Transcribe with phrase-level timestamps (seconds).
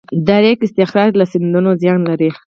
[0.25, 2.29] د ریګ استخراج له سیندونو زیان لري؟